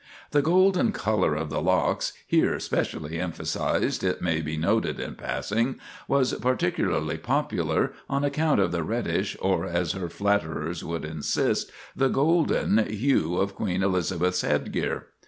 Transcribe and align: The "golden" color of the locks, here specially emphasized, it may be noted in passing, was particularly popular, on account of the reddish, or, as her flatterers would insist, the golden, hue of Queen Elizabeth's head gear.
The 0.31 0.41
"golden" 0.41 0.93
color 0.93 1.35
of 1.35 1.51
the 1.51 1.61
locks, 1.61 2.11
here 2.25 2.59
specially 2.59 3.19
emphasized, 3.19 4.03
it 4.03 4.19
may 4.19 4.41
be 4.41 4.57
noted 4.57 4.99
in 4.99 5.13
passing, 5.13 5.79
was 6.07 6.33
particularly 6.33 7.19
popular, 7.19 7.93
on 8.09 8.23
account 8.23 8.59
of 8.59 8.71
the 8.71 8.81
reddish, 8.81 9.37
or, 9.39 9.63
as 9.67 9.91
her 9.91 10.09
flatterers 10.09 10.83
would 10.83 11.05
insist, 11.05 11.71
the 11.95 12.07
golden, 12.09 12.79
hue 12.89 13.35
of 13.37 13.53
Queen 13.53 13.83
Elizabeth's 13.83 14.41
head 14.41 14.71
gear. 14.71 15.05